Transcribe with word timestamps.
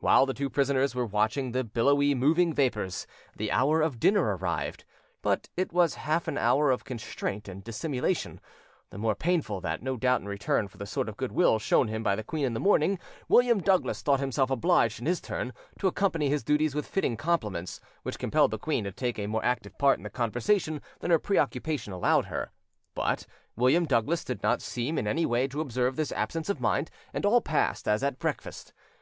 While 0.00 0.26
the 0.26 0.34
two 0.34 0.50
prisoners 0.50 0.94
were 0.94 1.06
watching 1.06 1.52
the 1.52 1.64
billowy, 1.64 2.14
moving 2.14 2.52
vapours, 2.52 3.06
the 3.34 3.50
hour 3.50 3.80
of 3.80 3.98
dinner 3.98 4.36
arrived; 4.36 4.84
but 5.22 5.48
it 5.56 5.72
was 5.72 5.94
half 5.94 6.28
an 6.28 6.36
hour 6.36 6.70
of 6.70 6.84
constraint 6.84 7.48
and 7.48 7.64
dissimulation, 7.64 8.38
the 8.90 8.98
more 8.98 9.14
painful 9.14 9.62
that, 9.62 9.82
no 9.82 9.96
doubt 9.96 10.20
in 10.20 10.28
return 10.28 10.68
for 10.68 10.76
the 10.76 10.84
sort 10.84 11.08
of 11.08 11.16
goodwill 11.16 11.58
shown 11.58 11.88
him 11.88 12.02
by 12.02 12.14
the 12.14 12.22
queen 12.22 12.44
in 12.44 12.52
the 12.52 12.60
morning, 12.60 12.98
William 13.30 13.62
Douglas 13.62 14.02
thought 14.02 14.20
himself 14.20 14.50
obliged, 14.50 15.00
in 15.00 15.06
his 15.06 15.22
turn, 15.22 15.54
to 15.78 15.88
accompany 15.88 16.28
his 16.28 16.44
duties 16.44 16.74
with 16.74 16.86
fitting 16.86 17.16
compliments, 17.16 17.80
which 18.02 18.18
compelled 18.18 18.50
the 18.50 18.58
queen 18.58 18.84
to 18.84 18.92
take 18.92 19.18
a 19.18 19.26
more 19.26 19.42
active 19.42 19.78
part 19.78 19.96
in 19.98 20.02
the 20.04 20.10
conversation 20.10 20.82
than 21.00 21.10
her 21.10 21.18
preoccupation 21.18 21.94
allowed 21.94 22.26
her; 22.26 22.52
but 22.94 23.24
William 23.56 23.86
Douglas 23.86 24.22
did 24.22 24.42
not 24.42 24.60
seem 24.60 24.98
in 24.98 25.06
any 25.08 25.24
way 25.24 25.48
to 25.48 25.62
observe 25.62 25.96
this 25.96 26.12
absence 26.12 26.50
of 26.50 26.60
mind, 26.60 26.90
and 27.14 27.24
all 27.24 27.40
passed 27.40 27.88
as 27.88 28.02
at 28.02 28.18
breakfast. 28.18 28.74